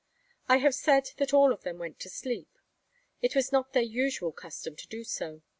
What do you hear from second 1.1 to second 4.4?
that all of them went to sleep. It was not their usual